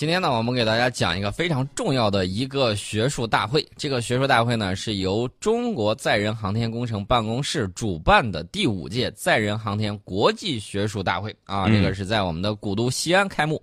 [0.00, 3.62] 今天呢，我们给大家讲一个非常重要的一个学术大会。
[3.76, 11.68] 这个学术大会呢，是由中国载人航天工程办公室主办的第五届载人航天国际学术大会啊。
[11.68, 13.62] 这个是在我们的古都西安开幕。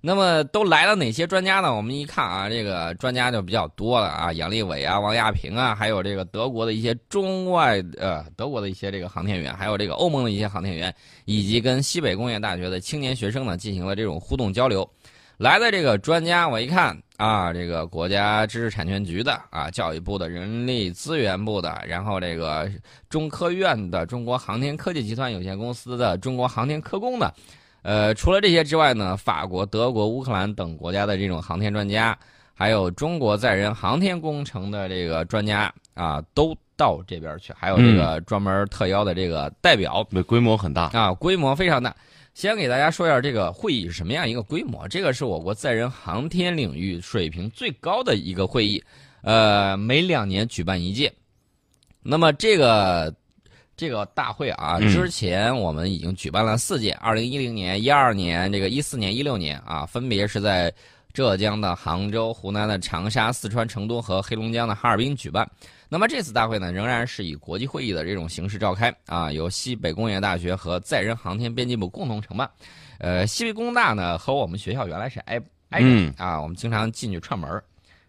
[0.00, 1.74] 那么都来了哪些专家呢？
[1.74, 10.94] 我们一看啊，这个专家就比较多了啊，杨利伟啊，王亚平啊，还有这个德国的一些中外呃，德国的一些这个航天员，还有这个欧盟的一些航天员，
[11.24, 14.88] 以及跟西北工业大学的青年学生呢进行了这种互动交流。
[15.38, 22.70] 来的这个专家，我一看啊，这个国家知识产权局的啊，教育部的人力资源部的，然后这个
[23.10, 27.32] 中科院的中国航天科技集团有限公司的中国航天科工的。
[27.82, 32.18] 呃，除了这些之外呢，法国、德国、乌克兰等国家的这种航天专家，
[32.54, 37.52] 还有中国载人航天工程的这个专家啊，都到这边去。
[37.54, 41.94] 还有这个专门特邀的这个代表，规模很大啊，规模非常大。
[42.36, 44.86] 先给大家说一下这个会议是什么样一个规模。
[44.86, 48.84] 这个是我国载人航天领域水平最高的一个会议，
[49.22, 51.10] 呃，每两年举办一届。
[52.02, 53.12] 那么这个。
[53.78, 60.72] 这个大会啊，之前我们已经举办了四届，二零一零年、一二年、这个一四年、一六年啊，分别是在
[61.12, 65.46] 浙江的杭州、湖南的长沙、四川成都和黑龙江的哈尔滨举办。
[65.88, 72.50] 那么这次大会呢，仍然是以国际会议的这种形式召开啊，由西北工业大学和载人航天编辑部共同承办。
[72.98, 77.62] 呃，西北工大呢和我们学校原来是挨挨着啊，我们经常进去串门儿。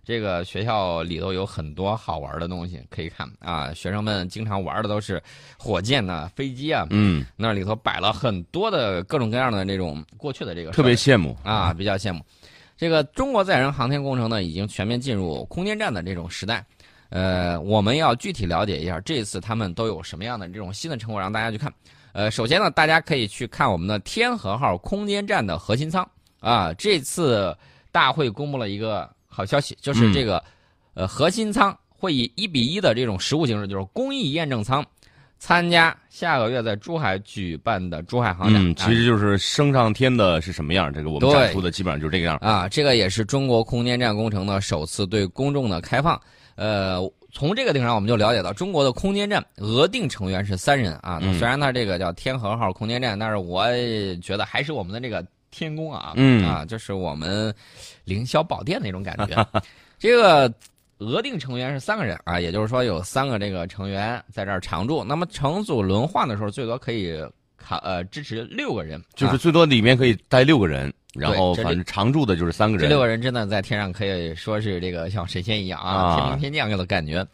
[0.03, 5.22] 这个学校里头有很多好玩的东西可以看啊，学生们经常玩的都是
[5.58, 12.23] 火箭呐、飞机啊，嗯，那里头摆了很多的各种各样的那种过去的这个，特别羡慕啊，比较羡慕。
[12.78, 16.66] 这个中国载人航天工程呢，已经全面进入空间站的这种时代，
[17.09, 21.72] 呃，我们要具体了解一下这次他们都有什么样的这种新的成果，让大家去看。
[22.13, 27.55] 呃，首先呢，大家可以去看我们的天河号空间站的核心舱啊，这次
[27.91, 29.09] 大会公布了一个。
[29.30, 30.44] 好消息就是这个，
[30.95, 34.83] 呃，核心舱会以一比一的这种实物形式，就是工艺验证舱，
[35.38, 38.67] 参加下个月在珠海举办的珠海航展。
[38.67, 42.67] 嗯，其实就是升上天的是什么样，这个我们展出的基本上就是这个样啊。
[42.67, 46.19] 这个也是中国空间站工程的首次对公众的开放。
[46.57, 47.00] 呃，
[47.31, 51.22] 从这个地方我们就了解到，中国的空间站额定成员是三人啊。
[51.40, 53.66] 虽然它这个叫天河号空间站，但是我
[54.22, 55.25] 觉得还是我们的这个。
[55.50, 57.51] 天宫啊，嗯啊，就是我们
[58.03, 59.47] 凌霄宝殿那种感觉。
[59.97, 60.53] 这个
[61.00, 65.06] 额定成员是三个人啊，也就是说有三个这个成员在这儿常驻。
[65.06, 67.17] 那么成组轮换的时候，最多可以
[67.67, 70.94] 卡呃支持六个人，就是最多里面可以待六个人。
[71.13, 72.83] 然后反正常住的就是三个人。
[72.83, 77.25] 这六个人真的在天上可以说是这个像神仙一样啊，天兵天将样的感觉。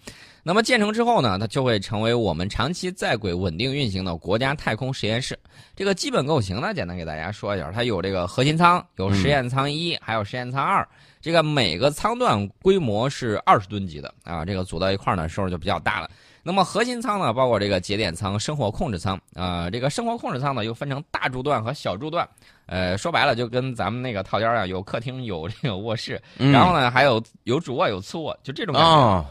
[0.42, 5.38] 那么建成之后呢，它就会成为我们长期在轨稳定运行的国家太空实验室。
[5.76, 10.88] 这个基本构型呢，简单给大家说一下，它有这个核心舱，有实验舱一，还有实验舱二。
[11.22, 16.10] 这个每个舱段规模是二十吨级的啊，这个组到一块儿呢，时候就比较大了。
[16.46, 22.28] 那么核心舱呢，包括这个节点舱、生活控制舱啊，这个生活控制舱呢又分成大柱段和小柱段。
[22.66, 29.26] 呃，说白了就跟咱们那个套间啊，有客厅，有这个卧室，然后呢还有有主卧，有次卧，就这种感觉。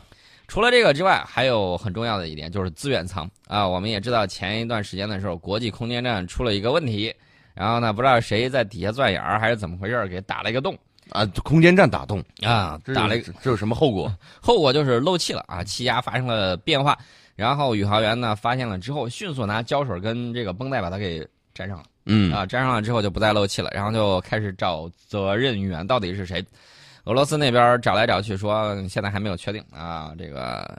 [0.49, 3.67] 除了这个之外，还有很重要的一点就是资源舱啊。
[3.67, 7.15] 我们也知道前一段时间的时候，国际空间站出了一个问题，
[7.55, 10.77] 然后呢，不知道谁在底下钻眼儿还是怎么回事，给打了一个洞
[11.13, 11.25] 啊。
[11.45, 14.13] 空间站打洞啊，打了这有什么后果？
[14.43, 16.99] 后果就是漏气了啊，气压发生了变化。
[17.35, 21.85] 然后宇航员呢发现了之后，迅速拿胶水跟这个绷带把它给粘上了。
[22.05, 26.45] 嗯啊，粘上了之后就不再漏气了，然后就开始找责任源到底是谁。
[27.05, 30.13] 俄罗斯那边找来找去，说现在还没有确定啊。
[30.19, 30.77] 这个，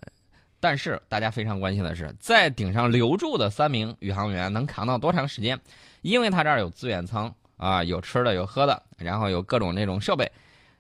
[0.60, 5.60] 但是大家非常关心的是，在顶上留住的三名宇航员能扛到多长时间？
[6.02, 10.30] 因为他这儿有资源舱啊，有吃的，有喝的，然后有各种那种设备，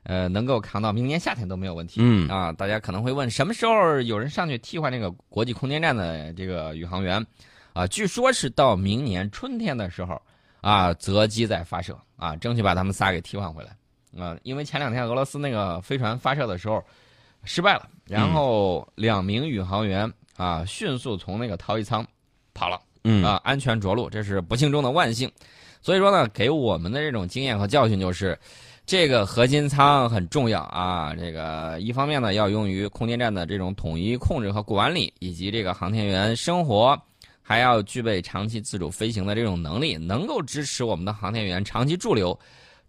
[0.03, 2.01] 呃，能够扛到明年夏天都没有问题。
[2.03, 7.25] 嗯啊，大家可能会问，什么时候有人上去替换那个国际空间站的这个宇航员？
[7.73, 10.22] 啊，据说是到明年春天的时候
[10.61, 13.75] 啊，择机再发射啊，争取把他们仨给替换回来。
[14.22, 16.84] 啊，因为前两天俄罗斯那个飞船发射的时候
[17.46, 22.05] 失败了，然后两名宇航员啊迅速从那个逃逸舱
[22.53, 25.31] 跑了，嗯啊安全着陆，这是不幸中的万幸。
[25.84, 28.40] 所以说呢，给我们的这种经验和教训就是，
[28.85, 31.14] 这个核心舱很重要啊。
[31.14, 36.97] 这个一方面呢要用于空间站的这种统一控制和管理，以及这个航天员生活，
[37.41, 42.38] 还要具备长期自主飞行的这种能力，能够支持我们的航天员长期驻留。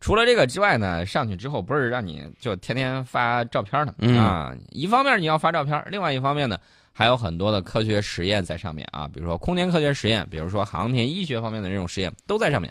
[0.00, 4.54] 除了这个之外呢，上去之后不是让你就天天发照片的啊！
[4.70, 6.58] 一方面你要发照片，另外一方面呢，
[6.92, 12.70] 还有很多的科学实验在上面啊，比如说空间科学实验，比如说航天医学方面的这种实验都在上面。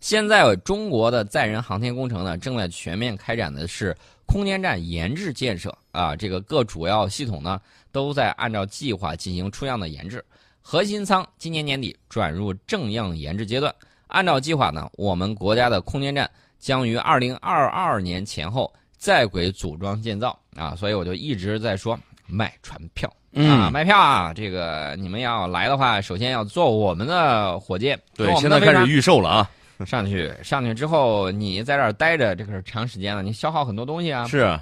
[0.00, 3.96] 现在中国的载人航天工程呢，正在全面开展的是
[4.26, 5.76] 空间站研制建设。
[5.90, 7.60] 啊，这个各主要系统呢
[7.90, 10.24] 都在按照计划进行出样的研制，
[10.62, 13.74] 核心舱今年年底转入正样研制阶段。
[14.06, 16.30] 按照计划呢，我们国家的空间站
[16.60, 23.12] 将于二零二二年前后在轨组装建造啊，所以我就一直在说卖船票。
[23.34, 29.50] 啊，卖票啊，这个你们要来的话，首先要坐我们的火箭，对，现在开始预售了啊。
[29.86, 34.26] 上去，上去之后，你在这儿待着，这个是长时间了，你消耗很多东西啊。
[34.26, 34.58] 是，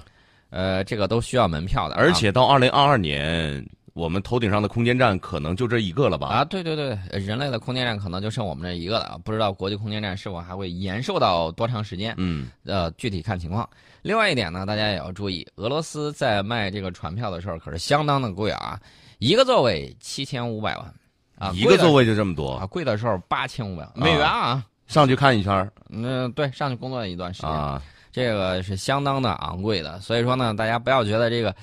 [0.49, 1.95] 呃，这个都需要门票的。
[1.95, 6.27] 而且到二零二二年，我们头顶上的空间站可能就这一个了吧？
[6.27, 9.19] 啊，对对对，人类的空间站可能就剩我们这一个了。
[9.25, 12.13] 不知道国际空间站是否还会延寿到多长时间？
[12.17, 13.67] 嗯，呃，具体看情况。
[14.03, 18.79] 另外一点呢，大家也要注意，俄罗斯在卖这个船票的时候可是相当的贵啊，
[19.17, 20.93] 一个座位七千五百万
[21.37, 24.63] 啊，一个座位就这么多啊，贵的时候八千五百万美元啊。
[24.87, 27.81] 上去看一圈嗯，对，上去工作一段时间啊，
[28.11, 29.99] 这个是相当的昂贵的。
[29.99, 31.53] 所以说呢，大家不要觉得这个，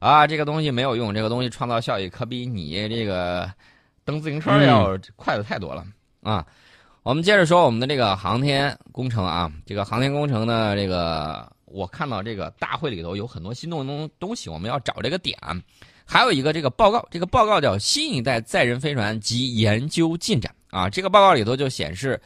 [0.00, 3.48] 啊，这个东西没有用，这个东西创造效益可比你这个
[4.04, 5.84] 蹬自行车要快的太多了
[6.22, 6.44] 啊。
[7.04, 15.38] 我们接着说我们的这个航天工程啊，这个航天工程呢，这个我看到这个大会里头有很多新动东东西，我们要找这个点。
[16.04, 22.20] 还有一个这个报告，这个报告叫《新一代载人飞船及研究进展》啊，这个报告里头就显示。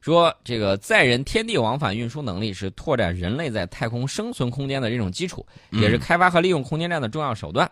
[0.00, 7.70] 说这个载人天地往返运输能力是拓展人类在太空生存空间的这种基础，也是开发和利用空间站的重要手段，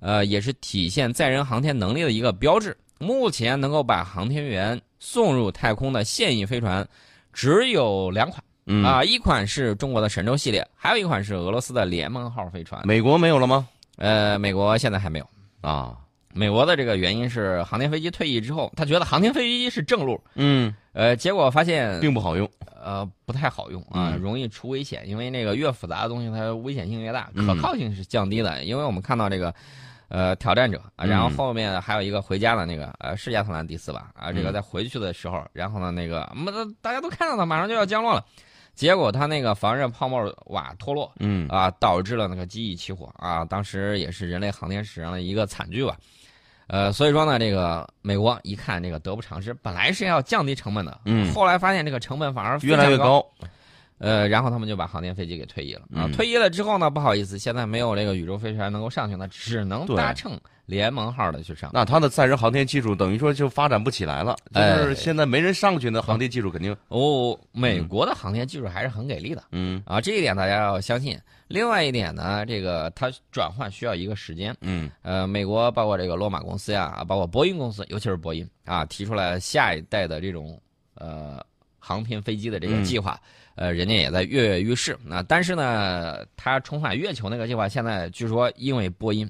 [0.00, 2.76] 呃，也是体现载人航天能力的一个标志。
[2.98, 6.86] 目前能够把航天员送入太空的现役飞船
[7.32, 8.44] 只有两款，
[8.84, 12.86] 啊，一款是中国的神舟系列，还有一款是俄罗斯的联盟号飞船。
[12.86, 13.66] 美国没有了吗？
[13.96, 15.26] 呃，美国现在还没有
[15.62, 15.96] 啊。
[16.32, 22.48] 美国的这个原因是航天飞机退役之后，他觉得航天飞机是正路，嗯，呃，结果发现并不好用，
[22.80, 28.62] 呃，不太好用啊，容易出危险，因为那个越复杂的东西，它危险性越大，可靠性是降低的。
[28.64, 29.52] 因为我们看到这个，
[30.08, 34.10] 呃，挑战者啊，然后后面还有一个回家的那个，呃，是亚特兰蒂斯吧？
[34.14, 38.24] 啊，这个在回去的时候，然后呢，那个，们大家都看到它马上就要降落了，
[38.76, 45.96] 结果它那个防热泡沫瓦脱落，嗯，啊，导致了那个机翼起火啊，当时也是人类航天史上的一个惨剧吧。
[46.72, 53.26] 呃，所以说呢，这个美国一看这个得不偿失，本来是要降低成本的，嗯，后来发现这个成本反而越来越高，
[53.98, 56.08] 呃，然后他们就把航天飞机给退役了啊。
[56.12, 60.40] 退役了之后呢，不好意思，现在没有这个宇宙飞船能够上去呢，只能搭乘
[60.70, 61.70] 联盟号的去上。
[61.74, 67.38] 那它的载人航天技术等于说就发展不起来了，就是现在没人上去呢，航天技术肯定哦。
[67.52, 71.18] 美国的航天技术还是很给力的，嗯啊，这一点大家要相信。
[71.48, 74.56] 另外一点呢，这个它转换需要一个时间。
[74.60, 80.60] 嗯，呃，美国包括这个罗马公司呀，包括波音公司，尤其是波音啊，提出来下一代的这种
[80.94, 81.44] 呃
[81.80, 83.20] 航天飞机的这个计划，
[83.56, 84.96] 呃，人家也在跃跃欲试。
[85.04, 89.28] 那但是呢，它重返月球那个计划，现在据说因为波音，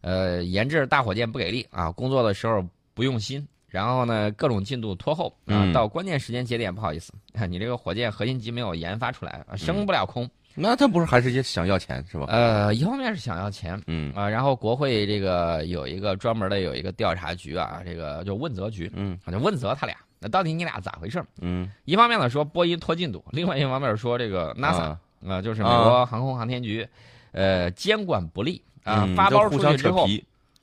[0.00, 2.64] 呃，研制大火箭不给力啊，工作的时候
[2.94, 7.12] 不用心，然后呢，各种进度拖后啊，到关键时间节点，不好意思，
[7.48, 10.28] 你这个火箭核心机没有研发出来，升不了空。
[10.56, 12.26] 那他不是还是也想要钱是吧？
[12.28, 21.22] 呃，一方面是想要钱，嗯啊，然后国会这个有一个专门的有一个调查局啊，这个就问责局，嗯，就问责他俩，那到底你俩咋回事？
[21.40, 26.86] 嗯，一方面呢说波音拖进度，另外一方面说这个 NASA 啊，就是美国航空航天局，
[27.30, 30.06] 呃，监管不力啊，发包出去之后，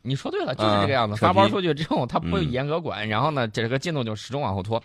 [0.01, 4.81] 你说对了，就是这个样子，发包出去之后他不会严格管，然后呢，这个进度就始终往后拖，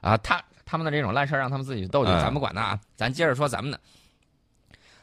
[0.00, 3.80] 啊，他他们的这种烂事让他们自己斗去，咱不管啊，咱接着说咱们的。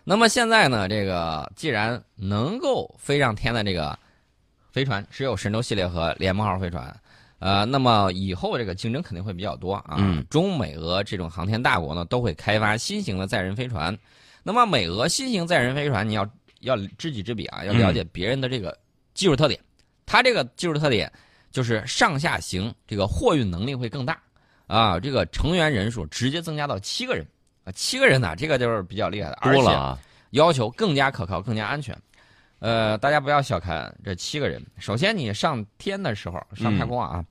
[0.04, 3.98] 那么现在呢，这个既然能够飞上天的这个
[4.72, 6.96] 飞船只有神舟系列和联盟号飞船，
[7.40, 9.98] 呃，那么以后这个竞争肯定会比较多啊。
[10.30, 13.98] 中美俄这种航天大国呢，都会开发新型的载人飞船。
[14.44, 16.30] 那么美俄新型载人飞船，你要
[16.62, 18.78] 要知己知彼啊，要了解别人的这个
[19.14, 19.60] 技术特点。
[20.06, 21.12] 它这个技术特点
[21.52, 24.22] 就是上下行这个货运能力会更大
[24.68, 27.26] 啊，这个成员人数直接增加到七个人。
[27.64, 31.98] 啊，七个人呢，这个就是比较厉害的，多了，要求更加可靠、更加安全。
[32.60, 34.64] 呃，大家不要小看这七个人。
[34.78, 37.26] 首先，你上天的时候，上太空啊，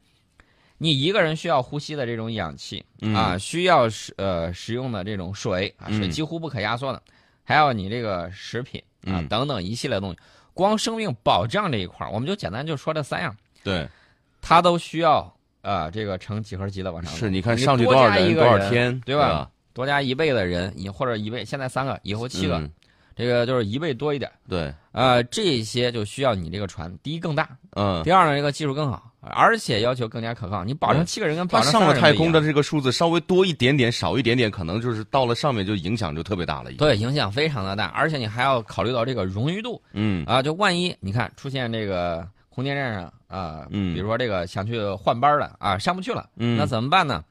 [0.77, 7.01] 你一个人需要呼吸的这种氧气啊，需要使呃使用的这种水啊，水几乎不可压缩的。
[7.45, 10.19] 还有你这个食品啊等等一系列东西，
[10.53, 13.37] 光生命保障这一块我们就简单就说这三样。
[13.63, 13.89] 对，
[14.41, 15.33] 它都需要
[15.63, 17.13] 啊，这个成几何级的往上。
[17.13, 19.51] 是，你看上去多少人多少天，对吧？
[19.73, 22.71] 多加一倍的人，你或者一倍，现在三个，以后七个，
[23.17, 24.31] 这个就是一倍多一点。
[24.49, 30.65] 对，呃，这些就需要你这个船，第一更大，嗯，第二呢，这个技术更好，而且要求更加可靠。
[30.65, 32.03] 你保证七个人跟保证个人不一样。
[32.03, 36.71] 太空的这个数字稍微多一点点、少一点点，可能就是到了上面就影响就特别大了。
[36.73, 39.81] 对影响非常的大，而且你还要考虑到这个荣誉度。
[39.93, 40.25] 嗯。
[40.27, 43.95] 啊，就万一你看出现这个空间站上啊，嗯。
[43.95, 47.25] 比如说这个想去换班了啊上不去了，嗯，那怎么办呢？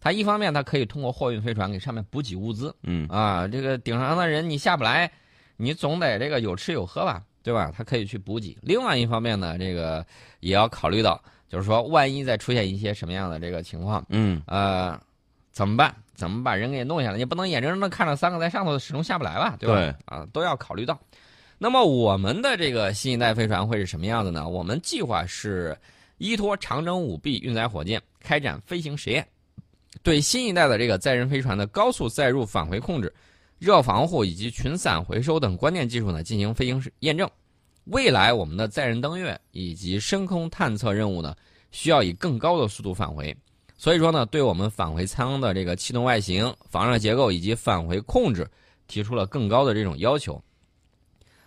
[0.00, 3.06] 它一方面它可以通过货运飞船给上面补给物资嗯。
[3.08, 5.10] 啊，这个顶上的人你下不来，
[5.56, 7.72] 你总得这个有吃有喝吧，对吧？
[7.76, 8.56] 它可以去补给。
[8.62, 10.04] 另外一方面呢，这个
[10.40, 14.98] 也要考虑到，就是说万一再出现一些什么样的这个情况，嗯呃，
[15.50, 15.94] 怎么办？
[16.14, 17.18] 怎么把人给弄下来？
[17.18, 19.56] 你不能眼睁睁的看着三个在上头始终下不来吧？
[19.58, 19.74] 对吧？
[19.74, 20.98] 对啊，都要考虑到。
[21.58, 24.48] 那么我们的这个新一代飞船会是什么样子呢？
[24.48, 25.76] 我们计划是
[26.18, 29.26] 依托长征五 B 运载火箭开展飞行实验，
[30.02, 33.12] 对新一代的这个载人飞船的高速载入返回控制、
[33.62, 37.30] 热防护以及群散回收等关键技术呢进行飞行验证。
[37.84, 41.32] 未来我们的载人登月以及深空探测任务呢，
[41.70, 43.32] 需要以更高的速度返回。
[43.76, 48.44] 所以说呢，对我们返回舱的这个气动外形、防热结构以及返回控制
[48.88, 50.42] 提出了更高的这种要求。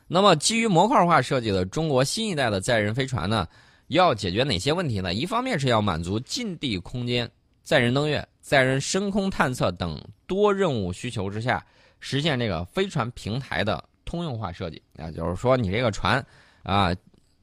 [0.07, 3.45] 那么，基于模块化设计的中国新一代的载人飞船呢，
[3.88, 5.13] 要解决哪些问题呢？
[5.13, 7.29] 一方面是要满足近地空间、
[7.62, 11.65] 载人登月、载人深空探测等多任务需求之下，
[11.99, 16.23] 实现这个飞船平台的通用化设计啊，就是说你这个船
[16.63, 16.93] 啊，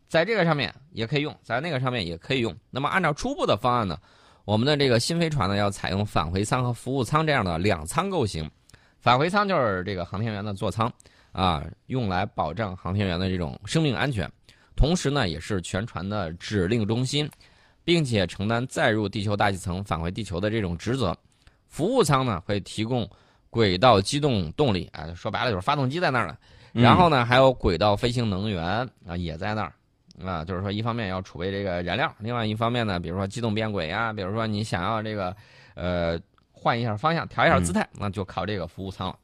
[0.08, 2.54] 在这个上面也可以用，在那个上面也可以用。
[2.70, 3.98] 那么，按照初步的方案呢，
[4.44, 8.48] 我们的这个新飞船呢，要采用返回舱和服务舱这样的两舱构型。
[9.00, 10.92] 返回舱就是这个航天员的座舱
[11.32, 14.30] 啊，用来保障航天员的这种生命安全，
[14.76, 17.28] 同时呢，也是全船的指令中心，
[17.82, 21.16] 并且承担载入地球大气层返回地球的这种职责。
[21.66, 23.08] 服务舱呢，会提供
[23.52, 26.38] 轨道机动动力啊，说白了就是发动机在那儿了。
[26.72, 28.64] 然后呢，还有轨道飞行能源
[29.06, 29.70] 啊，也在那儿。
[30.24, 35.36] 啊，就是说，一方面要储备这个燃料，另外一方面呢，比如说机动变轨啊，比如说你想要这个，
[35.74, 36.18] 呃，
[36.50, 39.16] 换一下方向，调一下姿态，那就靠这个服务舱了。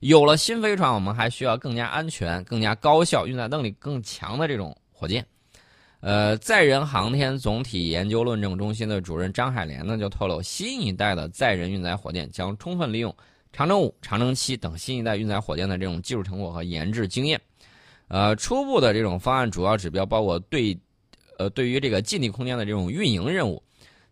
[0.00, 5.24] 有了新飞船，我们还需要更加安全、更加高效、运载能力更强的这种火箭。
[6.02, 13.14] 呃，载人航天总体研究论证中心的主任张海莲呢就透露，新一代的载人运载火箭将充分利用
[13.52, 17.40] 长征五、长征七等新一代运载火箭的这种技术成果和研制经验。
[18.08, 20.76] 呃，初步的这种方案主要指标包括对，
[21.38, 23.62] 呃，对于这个近地空间的这种运营任务，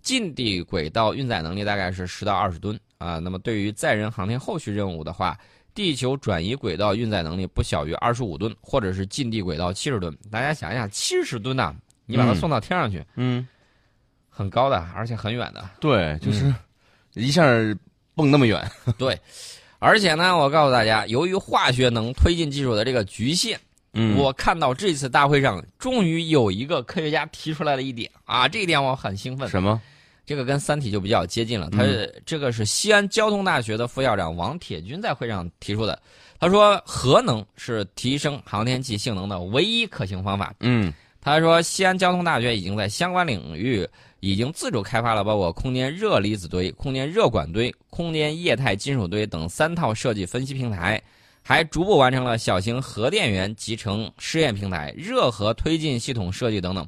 [0.00, 3.18] 近地轨道运载能力大概是十到二十吨啊。
[3.18, 5.36] 那么对于载人航天后续任务的话，
[5.74, 10.16] 地球转移轨道运载能力不小于二十五吨，或者是近地轨道七十吨。
[10.30, 11.74] 大家想一想，七十吨呐，
[12.06, 13.46] 你把它送到天上去，嗯，
[14.28, 15.68] 很高的，而且很远的。
[15.80, 16.52] 对，就是
[17.14, 17.44] 一下
[18.14, 18.70] 蹦那么远。
[18.98, 19.18] 对，
[19.78, 23.58] 而且呢，我告诉大家，由于化学能推进技术的这个局限。
[23.92, 29.48] 嗯，我看到这次大会上，终于有一个科学家提出来了一点啊，这一点我很兴奋。
[29.48, 29.82] 什么？
[30.30, 31.68] 这个跟《三体》就比较接近了。
[31.70, 31.82] 他、
[32.24, 36.00] 这个是西安交通大学的副校长王铁军在会上提出的。
[36.38, 40.54] 他说，核能是提升航天器性能的唯一可行方法。
[40.60, 43.84] 嗯，他说，西安交通大学已经在相关领域
[44.20, 51.02] 已经自主开发了包括空间热离子堆、空间热管堆、空间液态金属堆等三套设计分析平台。
[51.42, 56.86] 还逐步完成了小型核电源集成试验平台、热核推进系统设计等等，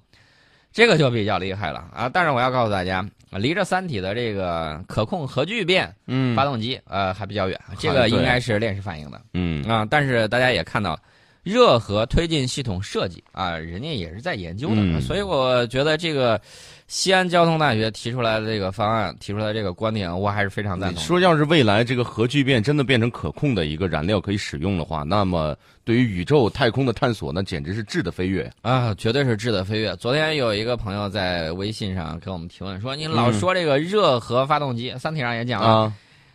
[0.73, 2.09] 这个就比较厉害了啊！
[2.13, 9.87] 但是我要告诉大家，离着三体的这个可控核聚变嗯发动机，呃，还比较远，这个应该是链式反应的，嗯啊。
[9.89, 10.99] 但是大家也看到，
[11.43, 16.41] 热核推进系统设计啊，人家也是在研究的，嗯所以我觉得这个
[16.87, 28.49] 西安交通大学提出来的这个方案，提出来这个观点，我还是非常赞同说，要是未来这个核聚变真的变成可控的一个燃料可以使用的话，那么对于宇宙太空的探索，那简直是质的飞跃。
[28.61, 29.97] 啊，绝对是质的飞跃。
[29.97, 35.93] 昨天有一个朋友在微信上给我们提问说：“你老说这个热核发动机，三体上也讲了，啊，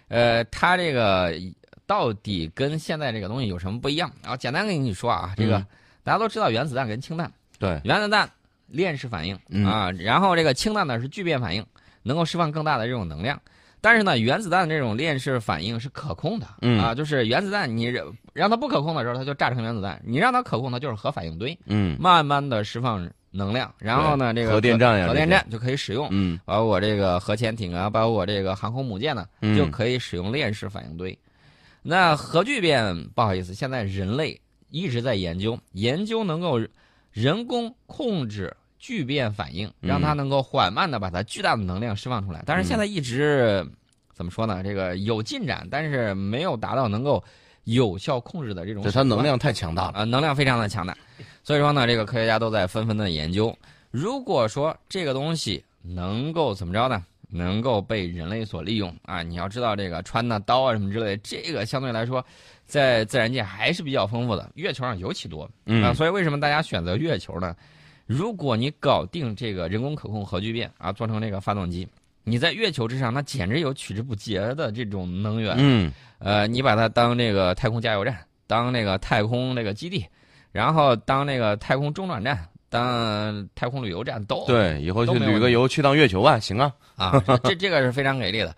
[0.10, 1.34] 呃，它这个
[1.88, 5.65] 到底跟现在这个东西有什么不一样？”然后简单跟你说啊，这个、嗯
[6.03, 7.29] 大家都知道原子弹跟氢弹，
[7.60, 8.29] 对，原子弹
[8.67, 11.65] 链式反应、嗯啊，然后这个氢弹呢是聚变反应，
[12.01, 13.38] 能够释放更大的这种能量。
[13.82, 16.79] 但是呢，原子弹这种链式反应是可控的、嗯。
[16.79, 21.60] 啊，就是原子弹你让让它不可控的时候，它就炸成原子弹；你让它可控，它就是核反应堆。
[21.65, 21.98] 嗯。
[22.00, 26.39] 慢慢的释放能量，然后呢，这个核电站呀核电站就可以使用，嗯。
[26.46, 29.58] 包括这个核潜艇啊，包括我这个航空母舰呢，嗯。
[29.58, 31.17] 就可以使用链式反应堆。
[31.89, 36.60] 那核聚变，不好意思，现在人类一直在研究，研究能够
[37.13, 42.44] 人工控制聚变反应，嗯让它能够缓慢的把它巨大的能量释放出来。
[42.46, 43.65] 但是现在一直
[44.13, 44.62] 怎么说呢？
[44.62, 47.24] 这个有进展，但是没有达到能够
[47.63, 48.94] 有效控制的这种手段。
[48.94, 50.00] 这它能量太强大了。
[50.00, 50.94] 啊，能量非常的强大，
[51.41, 53.58] 所以说呢，这个科学家都在纷纷的研究。
[53.91, 57.01] 如果说这个东西能够怎么着呢？
[57.29, 59.22] 能够被人类所利用啊！
[59.22, 62.25] 你要知道，这个穿的刀啊什么之类，这个相对来说，
[62.65, 64.50] 在自然界还是比较丰富的。
[64.55, 65.50] 月球上尤其多
[65.84, 67.55] 啊，所以为什么大家选择月球呢？
[68.05, 71.86] 如果你搞定这个人工可控核聚变啊，做成这个发动机，
[72.24, 75.55] 你在月球之上，那简直有取之不竭的这种能源。
[75.60, 78.17] 嗯，呃，你把它当这个太空加油站，
[78.48, 80.05] 当那个太空那个基地，
[80.53, 82.48] 然后当那个太空中转站。
[82.70, 88.54] 当太空旅游站都对，以后去旅个游，去趟月球吧，行啊啊，这这个是非常给力的，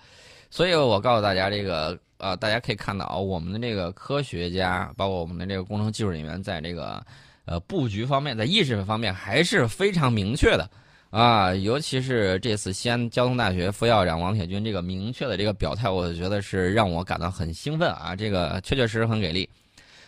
[0.49, 7.05] 所以我告诉大家，这个呃，大家可以看到我们的这个科学家，包括我们的这个工程技术人员，在这个
[7.45, 10.67] 呃布局方面，在意识方面还是非常明确的
[11.11, 19.47] 啊，尤其是这次西安交通大学副校长王铁军这个明确的这个表态，我觉得是让我感到很兴奋啊，这个确确实实很给力。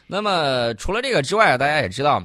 [0.08, 2.24] 那么除了这个之外，大家也知道，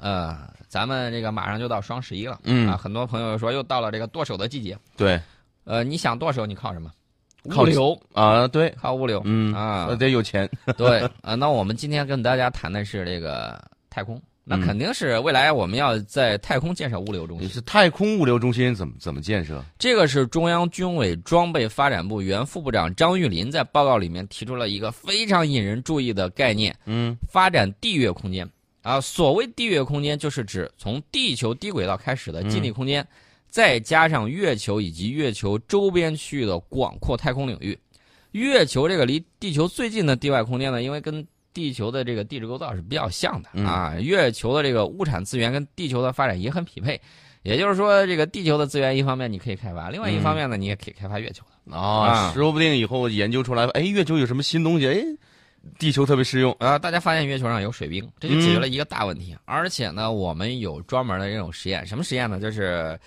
[0.00, 0.56] 呃。
[0.68, 5.20] 咱们这个马上就到双十一了，嗯啊，很多朋友说又到了这个剁手的季节，对，
[5.64, 6.90] 呃，你想剁手，你靠什么？
[7.48, 10.46] 靠流啊，对，靠物流，嗯啊，得有钱，
[10.76, 11.34] 对啊。
[11.34, 13.58] 那我们今天跟大家谈的是这个
[13.88, 17.48] 太空，那肯定是未来我们要在太空建设物流中心。
[17.48, 19.64] 是太空物流中心怎么怎么建设？
[19.78, 28.46] 这个是中央军委装备发展部原副部长张玉林在报告里面提出了一个非常引人注意的概念，嗯，发展地月空间。
[28.82, 33.06] 啊，所谓地月空间，就是指从地球低轨道开始的近地空间，
[33.48, 37.78] 再加上月球以及月球周边区域的广阔太空领域。
[38.32, 43.96] 月球这个离地球最近的地外空间呢，因为跟地球的这个地质构造是比较像的啊。
[44.00, 47.00] 月球的这个物产资源跟地球的发展也很匹配，
[47.42, 52.32] 也就是说，这个地球的资源一方面你可以开发，另外一方面呢，你也可以开发月球的啊。
[52.32, 55.04] 说不定以后研究出来，哎，月球有什么新东西，哎。
[55.78, 56.78] 地球特别适用啊！
[56.78, 59.36] 大家发现月球上有水冰，这就解决了一个大问题。
[59.44, 62.40] 而且呢，我们有专门的这种实验，什么实验呢？
[62.40, 62.98] 就是，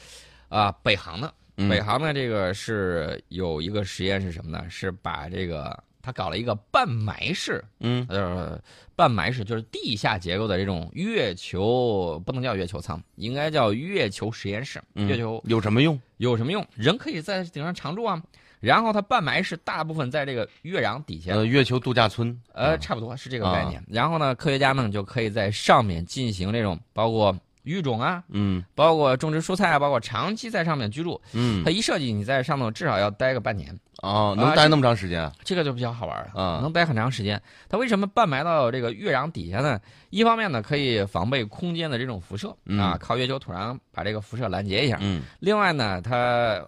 [0.50, 1.34] 啊，北航的，
[1.70, 4.63] 北航的这个是有一个实验是什么呢？
[4.70, 8.62] 是把这个他搞了一个半埋式，嗯，呃，
[8.96, 14.81] 半埋式就是地下结构的这种月球，不能叫月球舱，应该叫月球实验室。
[14.96, 16.00] 月球有什么用？
[16.18, 16.66] 有什么用？
[16.75, 18.22] 人可以在顶上常住啊。
[18.61, 23.83] 然后它半埋是大部分在这个月壤底下，呃，月球度假村，呃，差不多是这个概念。
[23.89, 35.31] 然后呢，科学家们就可以在上面进行这种包括育种啊，嗯，包括种植蔬菜啊，包括长期在上面居住，嗯，它一设计你在上头至少要待个半年哦，能待那么长时间？
[35.43, 37.41] 这个就比较好玩了啊，能待很长时间。
[37.67, 39.79] 它为什么半埋到这个月壤底下呢？
[40.11, 45.00] 一方面呢，可以防备空间的这种辐射啊，靠月球土壤把这个辐射拦截一下。
[45.01, 46.63] 嗯，另外呢，它。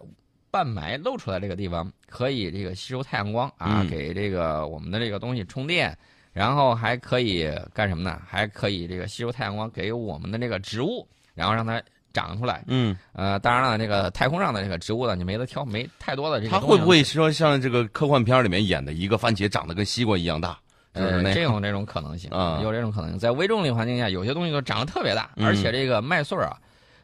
[0.54, 5.98] 半埋露出来这个地方可以这个吸收太阳光啊，给这个我们的这个东西充电，
[6.32, 8.22] 然后还可以干什么呢？
[8.24, 11.82] 还可以这个吸收太阳光给我们的这个植物，然后让它
[12.13, 12.63] 长出来。
[12.68, 16.52] 嗯，呃，当然了，这个太空上的这个植物呢，你没得挑，没太多的这个。
[16.52, 20.56] 它会不会说像这个科幻片里面演的一个番茄长得跟西瓜一样大？
[20.92, 23.18] 呃，这种这种可能性 啊，有这种可能性。
[23.18, 26.56] 在微重力环境下，有些东西都长得特别大，而且这个麦穗啊。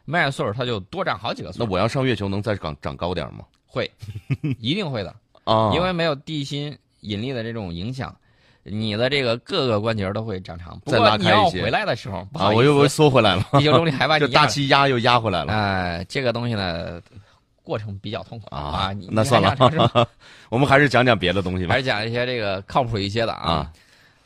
[0.04, 1.64] 麦穗儿它就多长好几个穗。
[1.64, 3.44] 那我要上月球能再长长高点吗？
[3.66, 3.90] 会，
[4.58, 5.70] 一定会的啊！
[5.74, 8.14] 因为没有地心引力的这种影响，
[8.64, 10.80] 你的这个各个关节都会长长。
[10.86, 11.58] 再拉开一些。
[11.58, 13.46] 你要回来的时候，啊，我又我缩回来了。
[13.52, 15.52] 地球重力还把 你大气压又压回来了。
[15.52, 17.00] 哎，这个东西呢，
[17.62, 18.92] 过程比较痛苦啊。
[19.08, 19.56] 那算了，
[20.50, 21.72] 我们还是讲讲别的东西吧。
[21.72, 23.70] 还是讲一些这个靠谱一些的啊。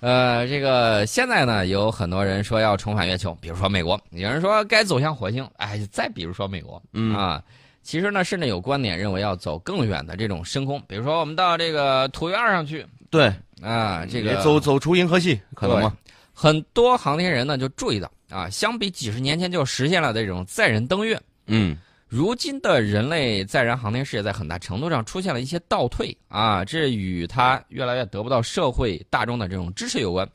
[0.05, 7.43] 呃，这个现在呢，有很多人说要重返月球，比如说美国，有人说该走向火星，哎，再比如说美国，嗯啊，
[7.83, 15.97] 其实呢，甚至有观点认为要走更远的这种深空，比如说我们到这个土卫二上去，对，啊，这个走走出银河系，可能吗？
[16.35, 21.75] 很多航天人呢就注意到，啊，相比几十年前就实现了这种载人登月，嗯。
[22.09, 30.29] 如今的人类载人航天事业在很大程度上出现了一些倒退啊，这与它越来越得不到社会大众的这种支持有关。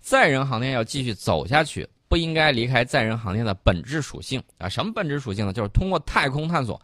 [0.00, 4.68] 载人航天要继续走下去，不应该离开载人航天的本质属性啊。
[4.68, 5.52] 什么本质属性呢？
[5.52, 6.80] 就是通过太空探索，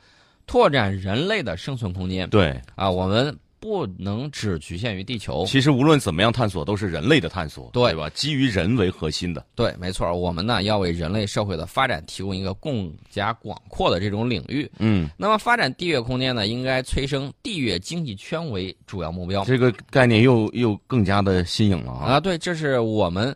[0.47, 2.29] 拓展人类的生存空间。
[2.29, 3.39] 对啊，我们。
[3.65, 5.43] 不能只局限于地球。
[5.47, 8.11] 其实无论怎么样探索，都是人类的探索，对吧？
[8.11, 9.43] 基于人为核心的。
[9.55, 10.13] 对，没错。
[10.13, 14.71] 我们呢要为人类社会的发展提供一个更加广阔的这种领域。
[14.81, 15.09] 嗯。
[15.17, 19.43] 那么发展地月空间呢，应该催生地月经济圈为主要目标。
[19.47, 22.05] 这个概念又又更加的新颖了啊！
[22.13, 23.35] 啊，对，这是我们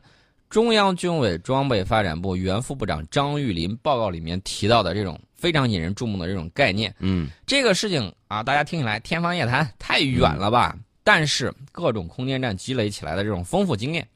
[0.50, 5.18] 中央军委装备发展部原副部长张玉林报告里面提到的这种。
[5.38, 10.76] 非常引人注目的这种概念，嗯，这个事情啊，大家听起来天方夜谭，太远了吧？
[11.04, 14.06] 但是各种空间站积累起来的这种丰富经验，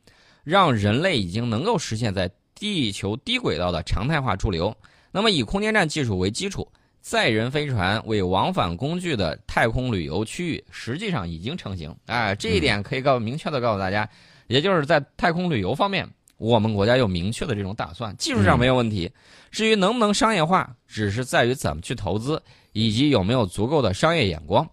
[0.44, 4.76] 让人类已经能够实现在地球低轨道的常态化驻留。
[5.10, 11.94] 那么以空间站技术为基础，载人飞船为往返工具的太空旅游区域实际上已经成型。
[12.06, 14.08] 哎，这一点可以告明确的告诉大家，
[14.48, 19.10] 也就是在太空旅游方面，我们国家有明确的这种打算，技术上没有问题。
[19.50, 22.42] 至于能不能商业化，只是在于怎么去投资，
[22.72, 24.68] 以及有没有足够的商业眼光。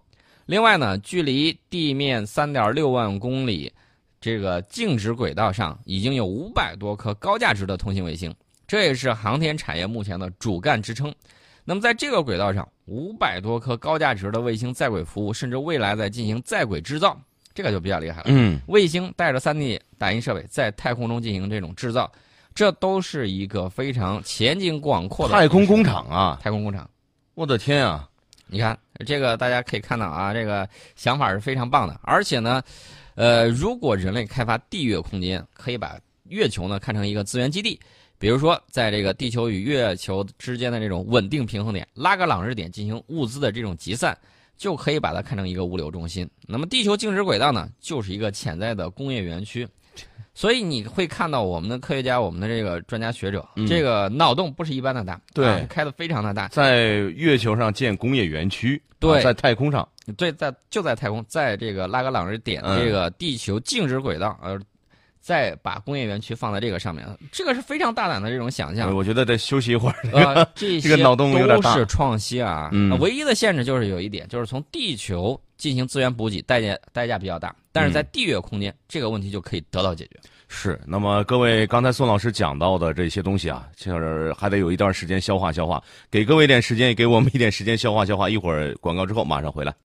[0.46, 3.72] 另外呢，距离地面三点六万公里，
[4.20, 8.34] 这个静止轨道上已经有五百多颗高价值的通信卫星，
[8.66, 11.14] 这也是航天产业目前的主干支撑。
[11.66, 17.16] 那么在这个轨道上，五百多颗高价值的卫星在轨服务，甚至未来在进行在轨制造，
[17.54, 18.28] 这个就比较厉害了。
[18.30, 22.12] 嗯，卫星带着 3D 打印设备在太空中进行这种制造，
[22.56, 26.40] 这都是一个非常前景广阔的太空工厂啊！
[26.42, 26.90] 太空工厂。
[27.36, 28.10] 我的天啊！
[28.48, 32.00] 你看这个，大家可以看到啊，这个想法是非常棒的。
[32.02, 32.64] 而且呢，
[33.14, 37.80] 呃，如果人类开发地月空间，可以把月球呢看成一个资源基地，
[38.18, 44.18] 比如说在这个地球与月球之间的这种稳定平衡点、拉格朗日点进行物资的这种集散，
[44.58, 46.28] 就可以把它看成一个物流中心。
[46.48, 49.68] 那么地球静止轨道呢，就是一个潜在的工业园区。
[50.34, 53.68] 所以你会看到我们的科学家、我们的这个专家学者，嗯。
[53.68, 55.46] 这个脑洞不是一般的大，对。
[55.46, 56.48] 啊开的非常的大。
[56.48, 56.86] 在
[57.16, 59.20] 月球上建工业园区，对。
[59.20, 59.86] 啊在太空上，
[60.16, 62.80] 对，在就在太空，在这个拉格朗日点嗯。
[62.80, 64.58] 这个地球静止轨道，呃，
[65.30, 68.96] 再把工业园区放在这个上面，这个是非常大胆的这种想象。
[68.96, 69.96] 我觉得得休息一会儿。
[70.12, 72.72] 呃，这些这个脑洞有点大都是创新啊。
[73.00, 80.20] 唯一的限制就是有一点，就是从地球进行资源补给，代价代价比较大，但是在嗯地月空间，这个问题就可以得到解决。
[80.48, 88.28] 是，那么各位刚才宋老师讲到的这些东西啊，就是还得有一段时间消化消化，给各位一点时间，也给我们一点时间消化消化。
[88.28, 89.72] 一会儿广告之后马上回来。